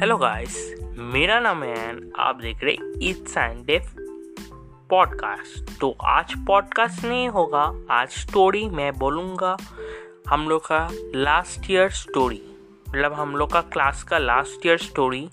[0.00, 3.94] Hello guys मेरा नाम है आप देख रहे इट्स एंड डेफ
[4.90, 9.56] पॉडकास्ट तो आज पॉडकास्ट नहीं होगा, आज स्टोरी मैं बोलूँगा
[10.28, 12.42] हम लोग का लास्ट ईयर स्टोरी
[12.88, 15.30] मतलब हम लोग का क्लास का लास्ट ईयर स्टोरी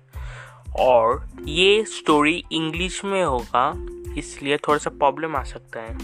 [0.80, 3.74] और ये स्टोरी इंग्लिश में होगा,
[4.18, 5.97] इसलिए थोड़ा सा प्रॉब्लम आ सकता है.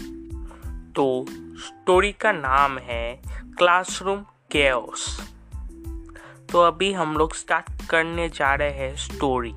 [0.92, 1.26] तो
[1.58, 3.22] स्टोरी का नाम है
[3.58, 5.30] क्लासरूम केओस
[6.52, 9.52] तो अभी हम लोग स्टार्ट करने जा रहे हैं स्टोरी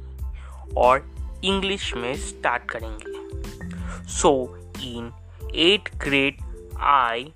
[0.77, 1.11] और
[1.43, 4.33] इंग्लिश में स्टार्ट करेंगे। So
[4.83, 5.11] in
[5.55, 6.37] eight grade
[6.79, 7.31] I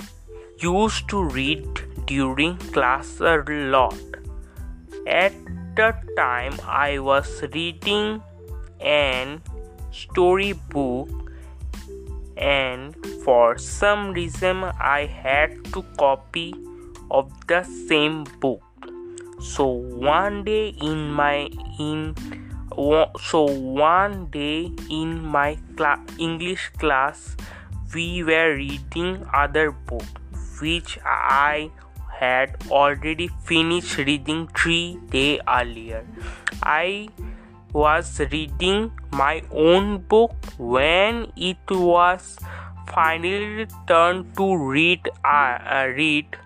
[0.63, 3.17] used to read during class
[3.49, 4.17] lot
[5.07, 5.45] at
[5.79, 8.19] the time I was reading
[8.81, 9.39] an
[9.93, 11.23] story book
[12.39, 16.53] and for some reason, I had to copy
[17.09, 18.66] of the same book.
[19.39, 21.49] So one day in my
[21.79, 22.15] in
[23.29, 27.35] so one day in my cl- english class
[27.93, 30.03] we were reading other book
[30.59, 31.69] which i
[32.19, 36.03] had already finished reading 3 day earlier.
[36.63, 37.09] I
[37.73, 42.37] was reading my own book when it was
[42.93, 46.37] finally turned to read uh, uh, read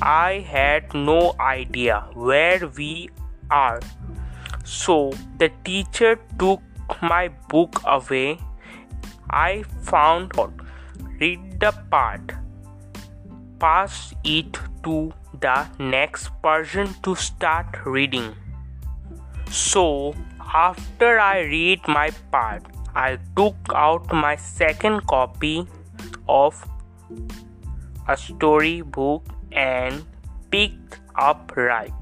[0.00, 3.10] I had no idea where we
[3.50, 3.80] are.
[4.64, 6.60] So the teacher took
[7.02, 8.38] my book away.
[9.30, 10.52] I found out,
[11.20, 12.32] read the part,
[13.58, 18.34] pass it to the next person to start reading.
[19.50, 20.14] So
[20.54, 22.62] after I read my part,
[22.94, 25.66] I took out my second copy
[26.28, 26.62] of
[28.08, 30.04] a story book and
[30.50, 31.92] picked up right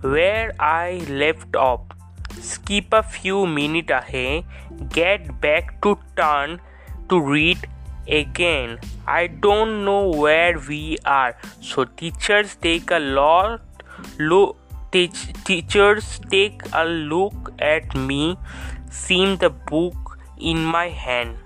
[0.00, 1.82] where I left off.
[2.40, 4.44] Skip a few minutes ahead,
[4.88, 6.60] get back to turn
[7.08, 7.68] to read
[8.08, 8.78] again.
[9.06, 11.36] I don't know where we are.
[11.60, 13.60] So teachers take a lot
[14.18, 14.56] look
[14.92, 18.36] teach, teachers take a look at me,
[18.90, 21.36] seeing the book in my hand.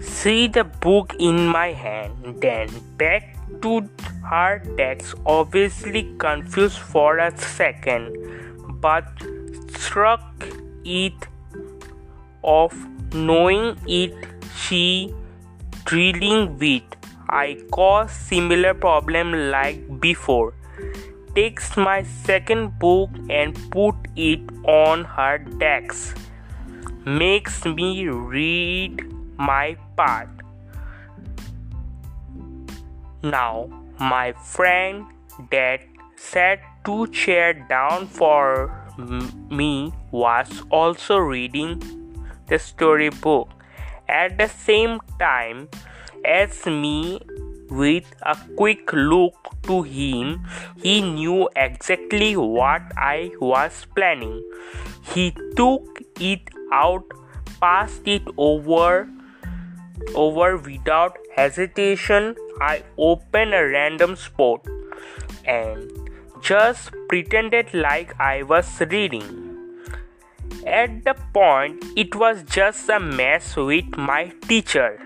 [0.00, 3.88] See the book in my hand, then back to
[4.30, 8.16] her text, obviously confused for a second,
[8.80, 9.06] but
[9.76, 10.22] struck
[10.84, 11.26] it
[12.44, 12.74] of
[13.14, 14.14] knowing it
[14.56, 15.14] she
[15.86, 16.82] dealing with.
[17.28, 20.54] I caused similar problem like before.
[21.34, 26.18] Takes my second book and put it on her desk.
[27.04, 29.04] Makes me read
[29.38, 30.28] my part
[33.22, 35.06] now, my friend
[35.50, 35.80] that
[36.16, 38.76] sat two chairs down for
[39.50, 41.82] me was also reading
[42.48, 43.50] the storybook.
[44.08, 45.68] At the same time
[46.24, 47.20] as me
[47.68, 50.44] with a quick look to him
[50.82, 54.42] he knew exactly what i was planning.
[55.14, 57.04] He took it out
[57.60, 59.08] passed it over
[60.14, 64.66] over without hesitation I opened a random spot
[65.44, 65.90] and
[66.42, 69.48] just pretended like I was reading.
[70.66, 75.00] At the point, it was just a mess with my teacher.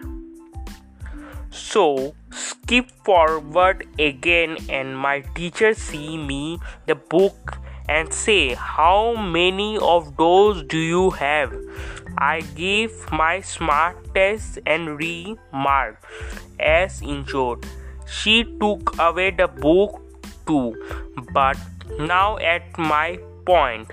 [1.51, 7.59] So, skip forward again, and my teacher see me the book
[7.89, 11.55] and say, How many of those do you have?
[12.19, 16.05] I gave my smart test and remarked,
[16.59, 17.67] as injured.
[18.07, 20.01] She took away the book
[20.47, 20.75] too,
[21.33, 21.57] but
[21.99, 23.91] now at my point,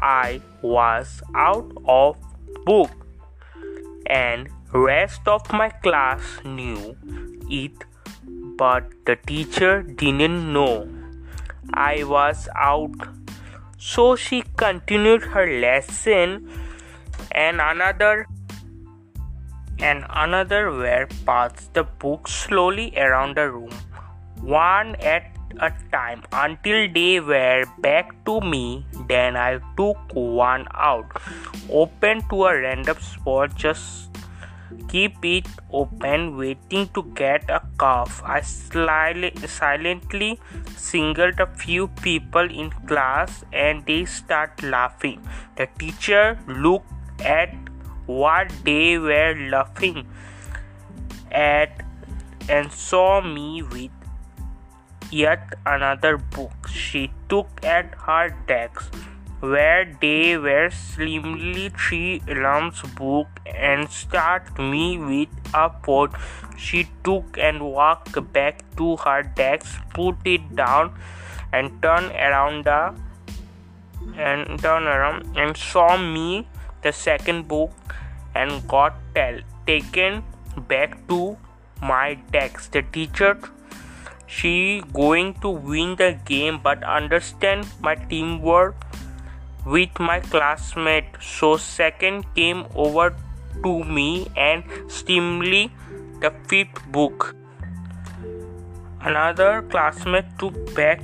[0.00, 2.16] I was out of
[2.64, 2.90] book,
[4.06, 6.96] and rest of my class knew
[7.48, 7.84] it,
[8.56, 10.88] but the teacher didn't know
[11.72, 13.08] I was out.
[13.78, 16.48] So she continued her lesson
[17.32, 18.26] and another
[19.78, 23.72] and another were passed the books slowly around the room,
[24.40, 28.86] one at a time until they were back to me.
[29.08, 31.10] Then I took one out,
[31.70, 34.08] opened to a random spot, just
[34.88, 38.22] keep it open, waiting to get a cough.
[38.24, 40.38] I slyly, silently
[40.76, 45.20] singled a few people in class and they start laughing.
[45.56, 47.54] The teacher looked at
[48.06, 50.06] what they were laughing
[51.30, 51.84] at
[52.48, 53.90] and saw me with
[55.10, 56.68] yet another book.
[56.68, 58.94] She took at her desk
[59.40, 66.14] where they were slimly three alarms book and started me with a pot
[66.56, 70.94] she took and walked back to her desk put it down
[71.52, 72.94] and turned around the
[74.16, 76.46] and turned around and saw me
[76.82, 77.70] the second book
[78.34, 80.22] and got tell, taken
[80.68, 81.36] back to
[81.80, 83.38] my desk the teacher
[84.26, 88.74] she going to win the game but understand my teamwork
[89.66, 91.04] with my classmate.
[91.20, 93.14] So second came over
[93.62, 95.68] to me and stimuli
[96.20, 97.34] the fifth book.
[99.00, 101.02] Another classmate took back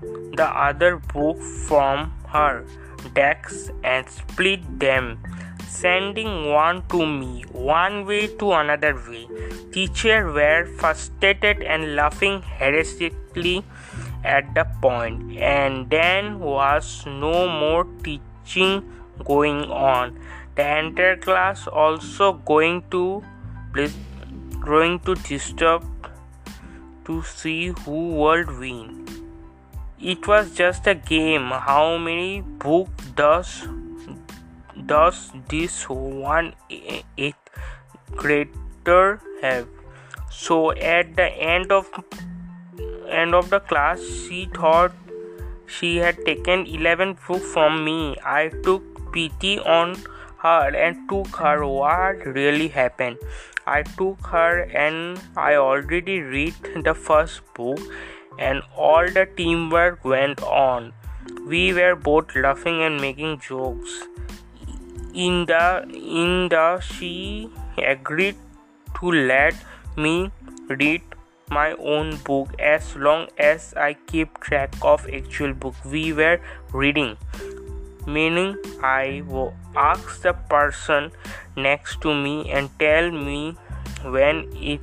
[0.00, 1.38] the other book
[1.68, 2.64] from her
[3.14, 5.18] desk and split them
[5.66, 9.26] sending one to me one way to another way.
[9.72, 13.64] Teacher were frustrated and laughing heroically
[14.24, 15.38] at the point.
[15.38, 18.82] And then was no more teaching
[19.24, 20.18] going on.
[20.56, 23.22] The entire class also going to
[24.60, 25.84] going to disturb
[27.06, 29.02] to see who would win
[30.02, 33.68] it was just a game how many book does
[34.86, 37.50] does this one eighth
[38.16, 39.68] grader have
[40.30, 41.88] so at the end of
[43.12, 44.92] end of the class, she thought
[45.66, 48.16] she had taken 11 books from me.
[48.24, 49.96] I took pity on
[50.38, 53.18] her and took her what really happened.
[53.66, 56.54] I took her and I already read
[56.84, 57.78] the first book
[58.38, 60.92] and all the teamwork went on.
[61.46, 64.04] We were both laughing and making jokes.
[65.14, 68.36] In the in the she agreed
[69.00, 69.54] to let
[69.96, 70.30] me
[70.68, 71.02] read
[71.50, 76.40] my own book as long as I keep track of actual book we were
[76.72, 77.16] reading.
[78.06, 81.12] Meaning I will ask the person
[81.56, 83.56] next to me and tell me
[84.02, 84.80] when it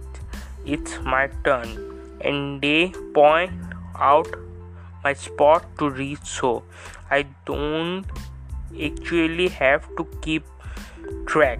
[0.65, 3.51] it's my turn and they point
[3.95, 4.27] out
[5.03, 6.63] my spot to read so
[7.09, 8.05] I don't
[8.73, 10.43] actually have to keep
[11.25, 11.59] track.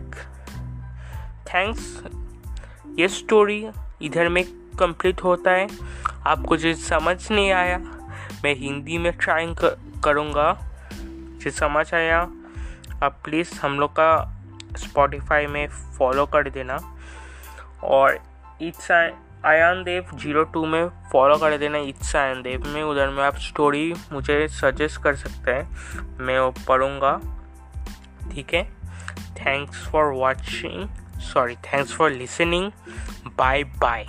[1.46, 1.86] Thanks.
[3.00, 3.70] ये story
[4.02, 4.44] इधर में
[4.80, 5.68] complete होता है
[6.28, 7.78] आपको जो समझ नहीं आया
[8.44, 10.52] मैं हिंदी में ट्राइंग कर, करूँगा
[11.44, 12.20] जो समझ आया
[13.04, 14.12] आप प्लीज़ हम लोग का
[14.78, 16.80] स्पॉटिफाई में फॉलो कर देना
[17.84, 18.20] और
[18.62, 18.92] इट्स
[19.46, 23.36] आयन देव ज़ीरो टू में फॉलो कर देना इट्स आयन देव में। उधर में आप
[23.36, 27.20] स्टोरी मुझे सजेस्ट कर सकते हैं। मैं वो पढ़ूँगा।
[28.32, 28.64] ठीक है?
[29.36, 30.90] Thanks for watching
[31.20, 32.72] sorry thanks for listening
[33.38, 34.06] bye bye